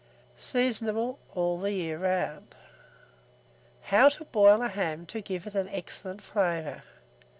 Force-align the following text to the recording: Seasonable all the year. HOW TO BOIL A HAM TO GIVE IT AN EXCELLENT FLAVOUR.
Seasonable 0.35 1.19
all 1.35 1.59
the 1.59 1.73
year. 1.73 2.39
HOW 3.83 4.09
TO 4.09 4.25
BOIL 4.25 4.63
A 4.63 4.67
HAM 4.67 5.05
TO 5.05 5.21
GIVE 5.21 5.45
IT 5.45 5.53
AN 5.53 5.67
EXCELLENT 5.67 6.23
FLAVOUR. 6.23 6.81